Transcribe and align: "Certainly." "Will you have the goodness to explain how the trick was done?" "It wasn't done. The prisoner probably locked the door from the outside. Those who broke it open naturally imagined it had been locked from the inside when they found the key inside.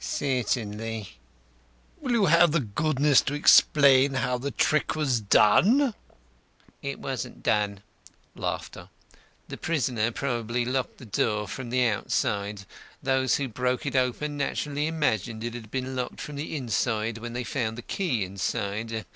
"Certainly." 0.03 1.19
"Will 1.99 2.13
you 2.13 2.25
have 2.25 2.53
the 2.53 2.59
goodness 2.59 3.21
to 3.21 3.35
explain 3.35 4.15
how 4.15 4.39
the 4.39 4.49
trick 4.49 4.95
was 4.95 5.21
done?" 5.21 5.93
"It 6.81 6.97
wasn't 6.97 7.43
done. 7.43 7.83
The 8.35 8.89
prisoner 9.61 10.09
probably 10.09 10.65
locked 10.65 10.97
the 10.97 11.05
door 11.05 11.47
from 11.47 11.69
the 11.69 11.85
outside. 11.85 12.63
Those 13.03 13.35
who 13.35 13.47
broke 13.47 13.85
it 13.85 13.95
open 13.95 14.37
naturally 14.37 14.87
imagined 14.87 15.43
it 15.43 15.53
had 15.53 15.69
been 15.69 15.95
locked 15.95 16.19
from 16.19 16.35
the 16.35 16.55
inside 16.55 17.19
when 17.19 17.33
they 17.33 17.43
found 17.43 17.77
the 17.77 17.83
key 17.83 18.23
inside. 18.23 19.05